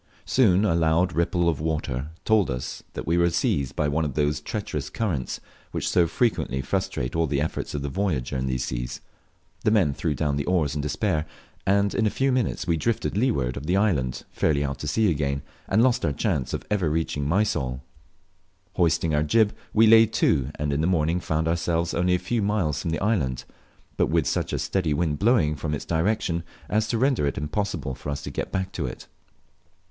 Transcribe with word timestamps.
Soon 0.25 0.65
a 0.65 0.73
laud 0.73 1.13
ripple 1.13 1.47
of 1.47 1.61
water 1.61 2.09
told 2.25 2.49
us 2.49 2.81
we 3.05 3.19
were 3.19 3.29
seized 3.29 3.75
by 3.75 3.87
one 3.87 4.03
of 4.03 4.15
those 4.15 4.41
treacherous 4.41 4.89
currents 4.89 5.39
which 5.69 5.87
so 5.87 6.07
frequently 6.07 6.59
frustrate 6.59 7.15
all 7.15 7.27
the 7.27 7.39
efforts 7.39 7.75
of 7.75 7.83
the 7.83 7.87
voyager 7.87 8.35
in 8.35 8.47
these 8.47 8.65
seas; 8.65 9.01
the 9.63 9.69
men 9.69 9.93
threw 9.93 10.15
down 10.15 10.37
the 10.37 10.45
oars 10.45 10.73
in 10.73 10.81
despair, 10.81 11.27
and 11.67 11.93
in 11.93 12.07
a 12.07 12.09
few 12.09 12.31
minutes 12.31 12.65
we 12.65 12.77
drifted 12.77 13.13
to 13.13 13.19
leeward 13.19 13.55
of 13.55 13.67
the 13.67 13.77
island 13.77 14.23
fairly 14.31 14.63
out 14.63 14.79
to 14.79 14.87
sea 14.87 15.07
again, 15.11 15.43
and 15.67 15.83
lost 15.83 16.03
our 16.03 16.09
last 16.09 16.19
chance 16.19 16.51
of 16.51 16.65
ever 16.71 16.89
reaching 16.89 17.29
Mysol! 17.29 17.83
Hoisting 18.77 19.13
our 19.13 19.21
jib, 19.21 19.55
we 19.71 19.85
lay 19.85 20.07
to, 20.07 20.49
and 20.55 20.73
in 20.73 20.81
the 20.81 20.87
morning 20.87 21.19
found 21.19 21.47
ourselves 21.47 21.93
only 21.93 22.15
a 22.15 22.17
few 22.17 22.41
miles 22.41 22.81
from 22.81 22.89
the 22.89 22.97
island, 23.01 23.43
but 23.97 24.07
wit, 24.09 24.25
such 24.25 24.51
a 24.51 24.57
steady 24.57 24.95
wind 24.95 25.19
blowing 25.19 25.55
from 25.55 25.75
its 25.75 25.85
direction 25.85 26.41
as 26.69 26.87
to 26.87 26.97
render 26.97 27.27
it 27.27 27.37
impossible 27.37 27.93
for 27.93 28.09
us 28.09 28.23
to 28.23 28.31
get 28.31 28.51
back 28.51 28.71
to 28.71 28.87
it. 28.87 29.05